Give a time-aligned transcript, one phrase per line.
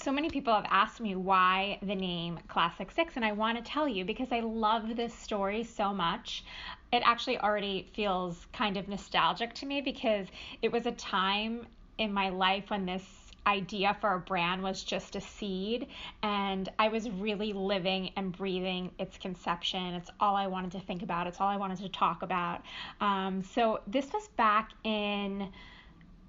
[0.00, 3.68] So many people have asked me why the name Classic Six, and I want to
[3.68, 6.44] tell you because I love this story so much.
[6.92, 10.28] It actually already feels kind of nostalgic to me because
[10.62, 11.66] it was a time
[11.98, 13.04] in my life when this
[13.44, 15.88] idea for a brand was just a seed
[16.22, 19.94] and I was really living and breathing its conception.
[19.94, 22.62] It's all I wanted to think about, it's all I wanted to talk about.
[23.00, 25.48] Um, so this was back in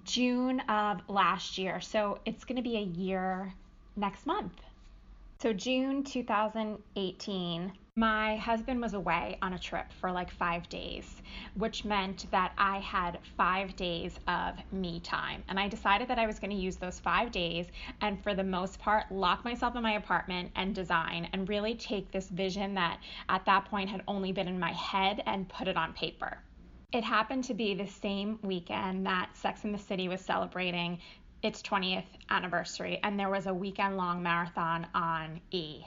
[0.09, 1.79] June of last year.
[1.79, 3.53] So it's going to be a year
[3.95, 4.53] next month.
[5.41, 11.21] So, June 2018, my husband was away on a trip for like five days,
[11.53, 15.43] which meant that I had five days of me time.
[15.47, 17.67] And I decided that I was going to use those five days
[18.01, 22.11] and, for the most part, lock myself in my apartment and design and really take
[22.11, 25.77] this vision that at that point had only been in my head and put it
[25.77, 26.39] on paper.
[26.91, 30.97] It happened to be the same weekend that Sex and the City was celebrating
[31.43, 35.83] its 20th anniversary, and there was a weekend long marathon on E,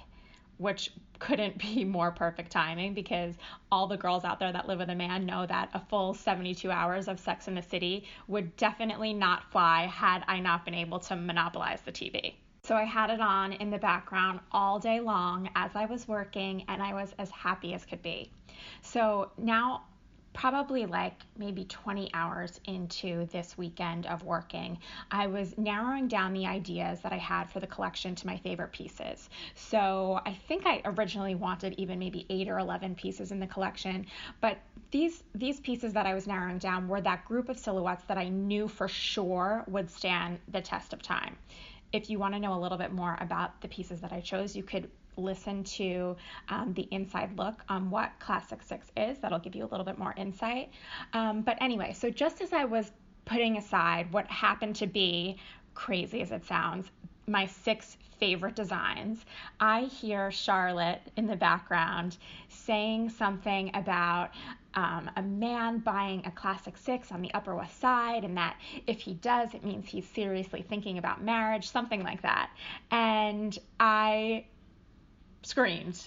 [0.59, 3.35] which couldn't be more perfect timing because
[3.73, 6.71] all the girls out there that live with a man know that a full 72
[6.71, 11.01] hours of Sex in the City would definitely not fly had I not been able
[11.01, 12.35] to monopolize the TV.
[12.63, 16.65] So I had it on in the background all day long as I was working,
[16.69, 18.31] and I was as happy as could be.
[18.83, 19.83] So now
[20.33, 24.79] probably like maybe 20 hours into this weekend of working,
[25.11, 28.73] I was narrowing down the ideas that I had for the collection to my favorite
[28.73, 29.29] pieces.
[29.55, 34.07] So I think I originally wanted even maybe 8 or 11 pieces in the collection,
[34.41, 34.59] but
[34.91, 38.29] these these pieces that I was narrowing down were that group of silhouettes that I
[38.29, 41.37] knew for sure would stand the test of time.
[41.93, 44.57] If you want to know a little bit more about the pieces that I chose,
[44.57, 46.17] you could listen to
[46.49, 49.19] um, the inside look on what Classic Six is.
[49.19, 50.71] That'll give you a little bit more insight.
[51.13, 52.91] Um, but anyway, so just as I was
[53.25, 55.39] putting aside what happened to be,
[55.75, 56.91] crazy as it sounds,
[57.27, 59.25] my six favorite designs,
[59.59, 62.17] I hear Charlotte in the background
[62.49, 64.31] saying something about
[64.75, 68.57] um, a man buying a classic six on the Upper West Side, and that
[68.87, 72.51] if he does, it means he's seriously thinking about marriage, something like that.
[72.91, 74.45] And I
[75.43, 76.01] screamed.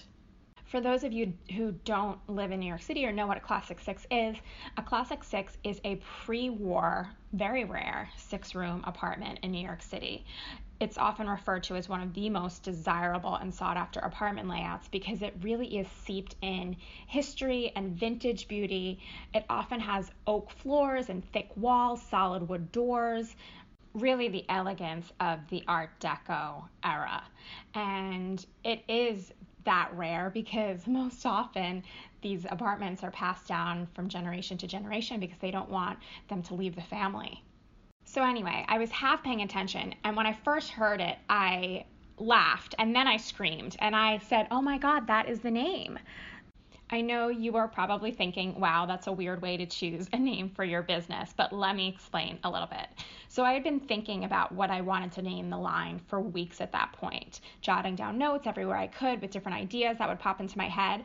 [0.66, 3.42] For those of you who don't live in New York City or know what a
[3.42, 4.36] Classic Six is,
[4.78, 9.82] a Classic Six is a pre war, very rare six room apartment in New York
[9.82, 10.26] City.
[10.80, 14.90] It's often referred to as one of the most desirable and sought after apartment layouts
[14.90, 16.76] because it really is seeped in
[17.08, 19.00] history and vintage beauty.
[19.34, 23.36] It often has oak floors and thick walls, solid wood doors,
[23.96, 27.24] really the elegance of the Art Deco era.
[27.74, 29.32] And it is
[29.64, 31.84] that rare because most often
[32.22, 35.98] these apartments are passed down from generation to generation because they don't want
[36.28, 37.44] them to leave the family.
[38.08, 41.86] So, anyway, I was half paying attention, and when I first heard it, I
[42.18, 46.00] laughed and then I screamed and I said, Oh my God, that is the name.
[46.88, 50.52] I know you are probably thinking, wow, that's a weird way to choose a name
[50.52, 52.88] for your business, but let me explain a little bit.
[53.28, 56.62] So, I had been thinking about what I wanted to name the line for weeks
[56.62, 60.40] at that point, jotting down notes everywhere I could with different ideas that would pop
[60.40, 61.04] into my head.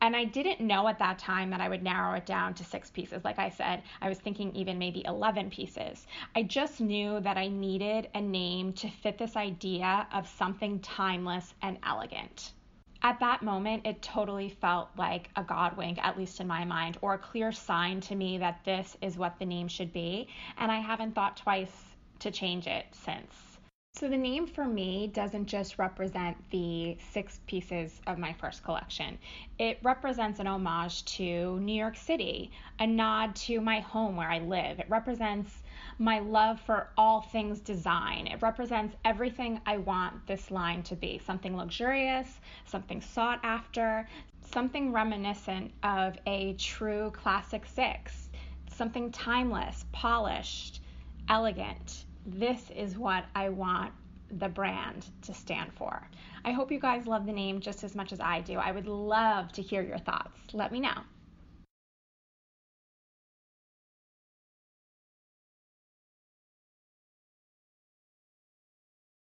[0.00, 2.90] And I didn't know at that time that I would narrow it down to six
[2.90, 3.24] pieces.
[3.24, 6.08] Like I said, I was thinking even maybe 11 pieces.
[6.34, 11.54] I just knew that I needed a name to fit this idea of something timeless
[11.62, 12.52] and elegant
[13.04, 16.96] at that moment, it totally felt like a God wink, at least in my mind,
[17.02, 20.26] or a clear sign to me that this is what the name should be.
[20.56, 21.84] And I haven't thought twice
[22.20, 23.53] to change it since.
[23.96, 29.16] So, the name for me doesn't just represent the six pieces of my first collection.
[29.56, 32.50] It represents an homage to New York City,
[32.80, 34.80] a nod to my home where I live.
[34.80, 35.62] It represents
[36.00, 38.26] my love for all things design.
[38.26, 44.08] It represents everything I want this line to be something luxurious, something sought after,
[44.50, 48.28] something reminiscent of a true classic six,
[48.66, 50.82] something timeless, polished,
[51.28, 52.03] elegant.
[52.26, 53.92] This is what I want
[54.30, 56.08] the brand to stand for.
[56.44, 58.58] I hope you guys love the name just as much as I do.
[58.58, 60.38] I would love to hear your thoughts.
[60.52, 61.02] Let me know.